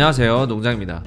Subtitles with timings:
[0.00, 1.02] 안녕하세요 농장입니다.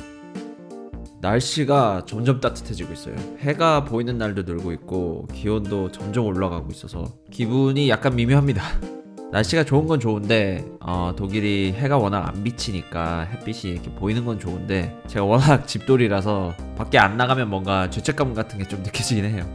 [1.22, 3.16] 날씨가 점점 따뜻해지고 있어요.
[3.38, 8.64] 해가 보이는 날도 늘고 있고 기온도 점점 올라가고 있어서 기분이 약간 미묘합니다.
[9.32, 15.00] 날씨가 좋은 건 좋은데 어, 독일이 해가 워낙 안 비치니까 햇빛이 이렇게 보이는 건 좋은데
[15.06, 19.46] 제가 워낙 집돌이라서 밖에 안 나가면 뭔가 죄책감 같은 게 좀 느껴지긴 해요.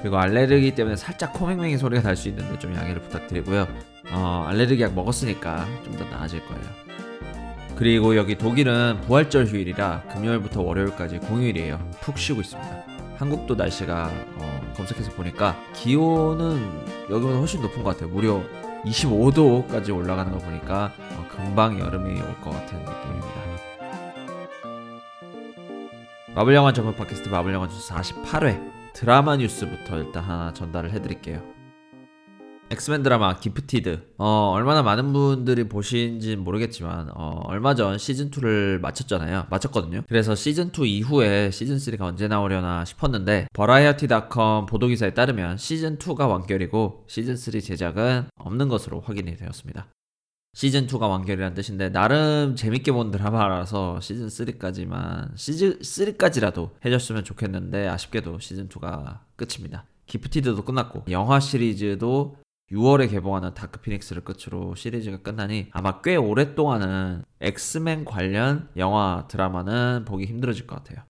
[0.00, 3.66] 그리고 알레르기 때문에 살짝 코맹맹이 소리가 날 수 있는데 좀 양해를 부탁드리고요.
[4.12, 6.89] 어, 알레르기 약 먹었으니까 좀 더 나아질 거예요
[7.80, 11.78] 그리고 여기 독일은 부활절 휴일이라 금요일부터 월요일까지 공휴일이에요.
[12.02, 12.84] 푹 쉬고 있습니다.
[13.16, 16.60] 한국도 날씨가 어, 검색해서 보니까 기온은
[17.08, 18.10] 여기보다 훨씬 높은 것 같아요.
[18.10, 18.42] 무려
[18.84, 23.40] 25도까지 올라가는 거 보니까 어, 금방 여름이 올 것 같은 느낌입니다.
[26.34, 31.59] 마블 영화 전문 팟캐스트 마블 영화 뉴스 48회 드라마 뉴스부터 일단 하나 전달을 해드릴게요.
[32.72, 39.46] 엑스맨 드라마 기프티드 어, 얼마나 많은 분들이 보신지 모르겠지만 어, 얼마 전 시즌 2를 마쳤잖아요.
[39.50, 40.02] 마쳤거든요.
[40.08, 46.28] 그래서 시즌 2 이후에 시즌 3가 언제 나오려나 싶었는데 버라이어티닷컴 보도 기사에 따르면 시즌 2가
[46.28, 49.88] 완결이고 시즌 3 제작은 없는 것으로 확인이 되었습니다.
[50.54, 58.38] 시즌 2가 완결이란 뜻인데 나름 재밌게 본 드라마라서 시즌 3까지만 시즌 3까지라도 해줬으면 좋겠는데 아쉽게도
[58.38, 59.86] 시즌 2가 끝입니다.
[60.06, 62.36] 기프티드도 끝났고 영화 시리즈도
[62.72, 70.24] 6월에 개봉하는 다크 피닉스를 끝으로 시리즈가 끝나니 아마 꽤 오랫동안은 엑스맨 관련 영화 드라마는 보기
[70.26, 71.04] 힘들어질 것 같아요.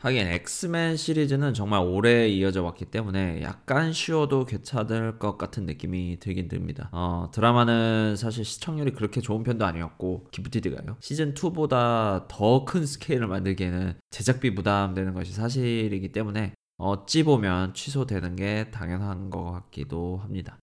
[0.00, 6.48] 하긴 엑스맨 시리즈는 정말 오래 이어져 왔기 때문에 약간 쉬어도 괜찮을 것 같은 느낌이 들긴
[6.48, 6.88] 듭니다.
[6.90, 10.96] 어, 드라마는 사실 시청률이 그렇게 좋은 편도 아니었고 기프티드가요.
[10.98, 18.70] 시즌 2보다 더 큰 스케일을 만들기에는 제작비 부담되는 것이 사실이기 때문에 어찌 보면 취소되는 게
[18.72, 20.58] 당연한 것 같기도 합니다.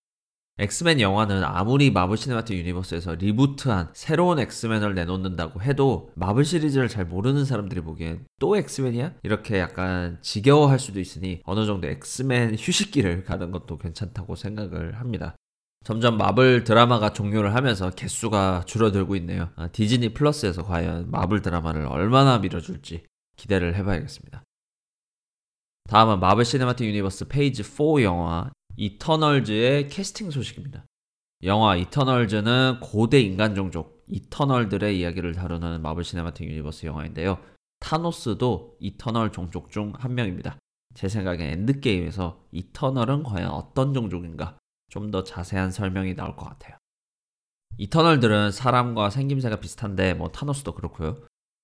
[0.57, 7.45] 엑스맨 영화는 아무리 마블 시네마틱 유니버스에서 reboot한 새로운 엑스맨을 내놓는다고 해도 마블 시리즈를 잘 모르는
[7.45, 9.13] 사람들이 보기엔 또 엑스맨이야?
[9.23, 15.37] 이렇게 약간 지겨워할 수도 있으니 어느 정도 엑스맨 휴식기를 가는 것도 괜찮다고 생각을 합니다.
[15.85, 19.51] 점점 마블 드라마가 종료를 하면서 개수가 줄어들고 있네요.
[19.55, 23.05] 아, 디즈니 플러스에서 과연 마블 드라마를 얼마나 밀어줄지
[23.37, 24.43] 기대를 해봐야겠습니다.
[25.89, 30.85] 다음은 마블 시네마틱 유니버스 Phase 4 영화 이터널즈의 캐스팅 소식입니다.
[31.43, 37.39] 영화 이터널즈는 고대 인간 종족 이터널들의 이야기를 다루는 마블 시네마틱 유니버스 영화인데요.
[37.79, 40.59] 타노스도 이터널 종족 중 한 명입니다.
[40.93, 44.57] 제 생각엔 엔드게임에서 이터널은 과연 어떤 종족인가
[44.91, 46.77] 좀 더 자세한 설명이 나올 것 같아요.
[47.79, 51.17] 이터널들은 사람과 생김새가 비슷한데 뭐 타노스도 그렇고요.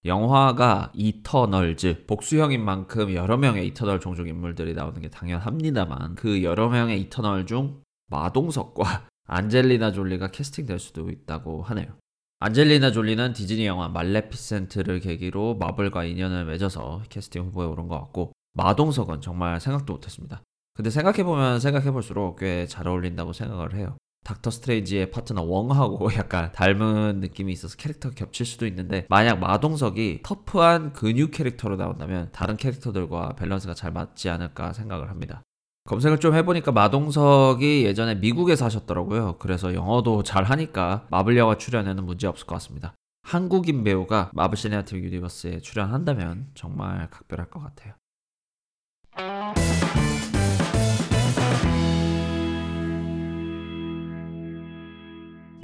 [0.05, 7.01] 영화가 이터널즈 복수형인 만큼 여러 명의 이터널 종족 인물들이 나오는 게 당연합니다만 그 여러 명의
[7.01, 11.87] 이터널 중 마동석과 안젤리나 졸리가 캐스팅될 수도 있다고 하네요.
[12.39, 19.21] 안젤리나 졸리는 디즈니 영화 말레피센트를 계기로 마블과 인연을 맺어서 캐스팅 후보에 오른 것 같고 마동석은
[19.21, 20.43] 정말 생각도 못했습니다.
[20.75, 23.97] 근데 생각해보면 생각해볼수록 꽤 잘 어울린다고 생각을 해요.
[24.25, 30.91] 닥터 스트레인지의 파트너 웡하고 약간 닮은 느낌이 있어서 캐릭터가 겹칠 수도 있는데 만약 마동석이 터프한
[30.91, 35.43] 근육 캐릭터로 나온다면 다른 캐릭터들과 밸런스가 잘 맞지 않을까 생각을 합니다.
[35.85, 39.35] 검색을 좀 해보니까 마동석이 예전에 미국에 사셨더라고요.
[39.37, 42.95] 그래서 영어도 잘 하니까 마블 영화 출연에는 문제 없을 것 같습니다.
[43.21, 47.93] 한국인 배우가 마블 시네마틱 유니버스에 출연한다면 정말 각별할 것 같아요.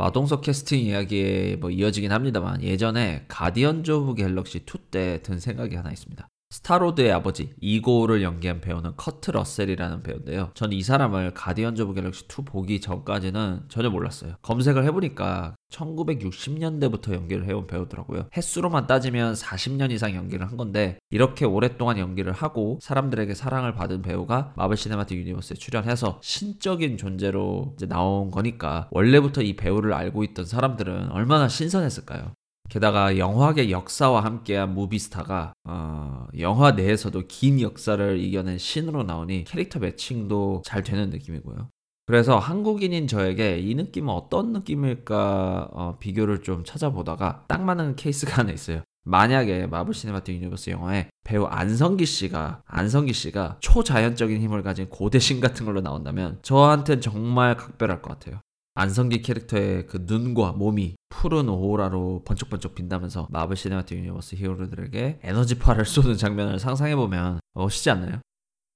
[0.01, 5.91] 마동석 캐스팅 이야기에 뭐 이어지긴 합니다만 예전에 가디언즈 오브 갤럭시 2 때 든 생각이 하나
[5.91, 6.27] 있습니다.
[6.51, 10.51] 스타로드의 아버지 이고를 연기한 배우는 커트 러셀이라는 배우인데요.
[10.53, 14.35] 저는 이 사람을 가디언즈 오브 갤럭시 2 보기 전까지는 전혀 몰랐어요.
[14.41, 18.27] 검색을 해보니까 1960년대부터 연기를 해온 배우더라고요.
[18.35, 24.53] 횟수로만 따지면 40년 이상 연기를 한 건데 이렇게 오랫동안 연기를 하고 사람들에게 사랑을 받은 배우가
[24.57, 31.11] 마블 시네마틱 유니버스에 출연해서 신적인 존재로 이제 나온 거니까 원래부터 이 배우를 알고 있던 사람들은
[31.11, 32.33] 얼마나 신선했을까요?
[32.71, 39.79] 게다가 영화계 역사와 함께한 movie star가 어, 영화 내에서도 긴 역사를 이겨낸 신으로 나오니 캐릭터
[39.79, 41.67] 매칭도 잘 되는 느낌이고요.
[42.05, 48.53] 그래서 한국인인 저에게 이 느낌은 어떤 느낌일까 어, 비교를 좀 찾아보다가 딱 맞는 케이스가 하나
[48.53, 48.83] 있어요.
[49.03, 55.41] 만약에 마블 시네마틱 유니버스 영화에 배우 안성기 씨가 안성기 씨가 초자연적인 힘을 가진 고대 신
[55.41, 58.39] 같은 걸로 나온다면 저한텐 정말 각별할 것 같아요.
[58.73, 66.15] 안성기 캐릭터의 그 눈과 몸이 푸른 오라로 번쩍번쩍 빛나면서 마블 시네마틱 유니버스 히어로들에게 에너지파를 쏘는
[66.17, 68.21] 장면을 상상해보면 멋있지 않나요?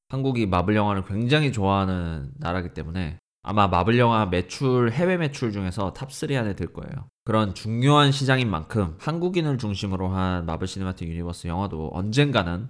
[0.09, 6.25] 한국이 마블 영화를 굉장히 좋아하는 나라기 때문에 아마 마블 영화 매출 해외 매출 중에서 top
[6.25, 7.07] 3 안에 들 거예요.
[7.23, 12.69] 그런 중요한 시장인 만큼 한국인을 중심으로 한 마블 시네마틱 유니버스 영화도 언젠가는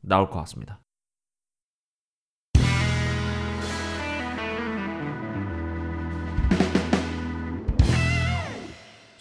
[0.00, 0.80] 나올 것 같습니다.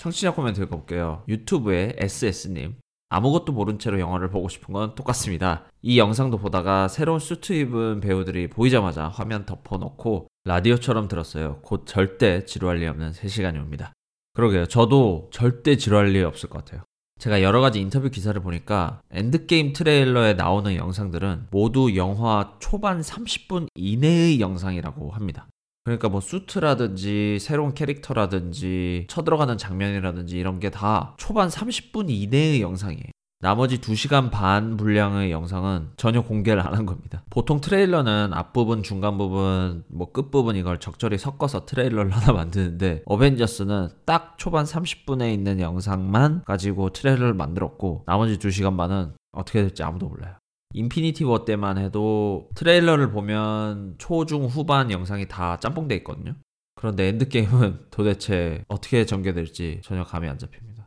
[0.05, 1.23] 청취자 코멘트 읽어볼게요.
[1.27, 2.75] 유튜브에 SS님.
[3.09, 5.63] 아무것도 모른 채로 영화를 보고 싶은 건 똑같습니다.
[5.81, 11.59] 이 영상도 보다가 새로운 수트 입은 배우들이 보이자마자 화면 덮어놓고 라디오처럼 들었어요.
[11.63, 13.93] 곧 절대 지루할 리 없는 3시간이 옵니다.
[14.33, 14.67] 그러게요.
[14.67, 16.83] 저도 절대 지루할 리 없을 것 같아요.
[17.17, 24.39] 제가 여러 가지 인터뷰 기사를 보니까 엔드게임 트레일러에 나오는 영상들은 모두 영화 초반 30분 이내의
[24.39, 25.47] 영상이라고 합니다.
[25.85, 33.03] 그러니까 뭐 수트라든지 새로운 캐릭터라든지 쳐들어가는 장면이라든지 이런 게 다 초반 30분 이내의 영상이에요.
[33.39, 37.23] 나머지 2시간 반 분량의 영상은 전혀 공개를 안 한 겁니다.
[37.29, 44.37] 보통 트레일러는 앞부분, 중간 부분, 뭐 끝부분 이걸 적절히 섞어서 트레일러를 하나 만드는데 어벤져스는 딱
[44.39, 50.33] 초반 30분에 있는 영상만 가지고 트레일러를 만들었고 나머지 2시간 반은 어떻게 될지 아무도 몰라요.
[50.75, 56.35] 인피니티 워 때만 해도 트레일러를 보면 초중 후반 영상이 다 짬뽕돼 있거든요.
[56.75, 60.85] 그런데 엔드게임은 도대체 어떻게 전개될지 전혀 감이 안 잡힙니다.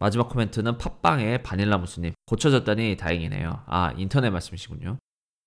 [0.00, 2.12] 마지막 코멘트는 팟빵의 바닐라 무스님.
[2.26, 3.62] 고쳐졌다니 다행이네요.
[3.66, 4.98] 아, 인터넷 말씀이시군요.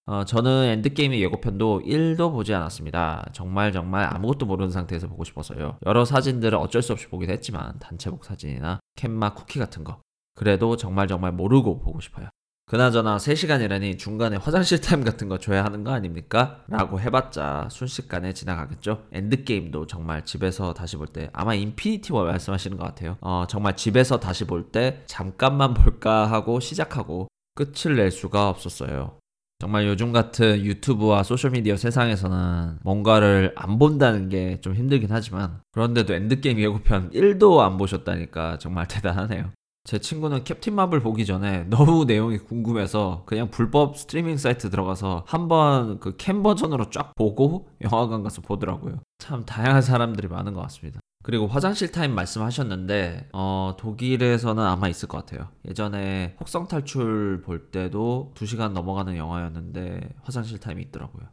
[0.05, 3.29] 어, 저는 엔드게임의 예고편도 1도 보지 않았습니다.
[3.33, 5.77] 정말 정말 아무것도 모르는 상태에서 보고 싶어서요.
[5.85, 9.99] 여러 사진들을 어쩔 수 없이 보기도 했지만 단체복 사진이나 캡마 쿠키 같은 거.
[10.35, 12.29] 그래도 정말 정말 모르고 보고 싶어요.
[12.69, 16.63] 그나저나 3시간이라니 중간에 화장실 타임 같은 거 줘야 하는 거 아닙니까?
[16.67, 19.05] 라고 해봤자 순식간에 지나가겠죠?
[19.13, 23.15] 엔드게임도 정말 집에서 다시 볼 때 아마 인피니티 워 말씀하시는 것 같아요.
[23.21, 29.17] 어, 정말 집에서 다시 볼 때 잠깐만 볼까 하고 시작하고 끝을 낼 수가 없었어요.
[29.59, 36.59] 정말 요즘 같은 유튜브와 소셜미디어 세상에서는 뭔가를 안 본다는 게 좀 힘들긴 하지만 그런데도 엔드게임
[36.59, 39.51] 예고편 1도 안 보셨다니까 정말 대단하네요.
[39.87, 46.01] 제 친구는 캡틴 마블 보기 전에 너무 내용이 궁금해서 그냥 불법 스트리밍 사이트 들어가서 한번
[46.01, 48.99] 그 cam 버전으로 쫙 보고 영화관 가서 보더라고요.
[49.17, 50.99] 참 다양한 사람들이 많은 것 같습니다.
[51.23, 55.47] 그리고 화장실 타임 말씀하셨는데 어, 독일에서는 아마 있을 것 같아요.
[55.65, 61.27] 예전에 혹성 탈출 볼 때도 2시간 넘어가는 영화였는데 화장실 타임이 있더라고요.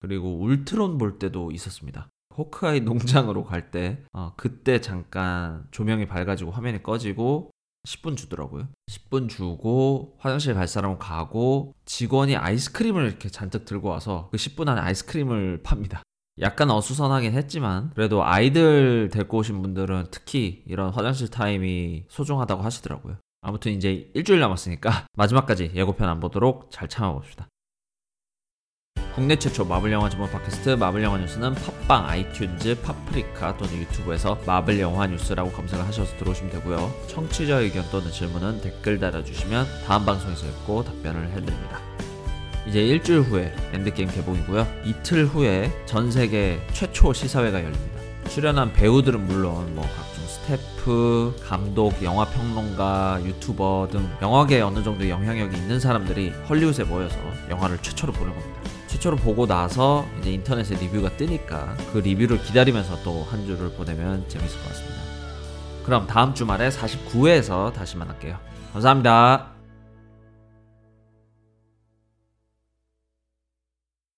[0.00, 2.08] 그리고 울트론 볼 때도 있었습니다.
[2.36, 7.50] 호크아이 농장으로 갈 때, 어, 그때 잠깐 조명이 밝아지고 화면이 꺼지고
[7.86, 8.68] 10분 주더라고요.
[8.90, 14.80] 10분 주고 화장실 갈 사람은 가고 직원이 아이스크림을 이렇게 잔뜩 들고 와서 그 10분 안에
[14.80, 16.02] 아이스크림을 팝니다.
[16.40, 23.16] 약간 어수선하긴 했지만 그래도 아이들 데리고 오신 분들은 특히 이런 화장실 타임이 소중하다고 하시더라고요.
[23.42, 27.48] 아무튼 이제 일주일 남았으니까 마지막까지 예고편 안 보도록 잘 참아봅시다.
[29.14, 34.78] 국내 최초 마블 영화 전문 팟캐스트 마블 영화 뉴스는 팟빵, 아이튠즈, 파프리카 또는 유튜브에서 마블
[34.78, 36.94] 영화 뉴스라고 검색을 하셔서 들어오시면 되고요.
[37.08, 41.80] 청취자 의견 또는 질문은 댓글 달아주시면 다음 방송에서 읽고 답변을 해드립니다.
[42.68, 44.66] 이제 일주일 후에 엔드게임 개봉이고요.
[44.84, 48.00] 이틀 후에 전 세계 최초 시사회가 열립니다.
[48.28, 55.56] 출연한 배우들은 물론 뭐 각종 스태프, 감독, 영화 평론가, 유튜버 등 영화계에 어느 정도 영향력이
[55.56, 57.16] 있는 사람들이 헐리우드에 모여서
[57.50, 58.69] 영화를 최초로 보는 겁니다.
[58.90, 64.58] 최초로 보고 나서 이제 인터넷에 리뷰가 뜨니까 그 리뷰를 기다리면서 또 한 주를 보내면 재밌을
[64.60, 65.00] 것 같습니다.
[65.84, 68.36] 그럼 다음 주말에 49회에서 다시 만날게요.
[68.72, 69.49] 감사합니다.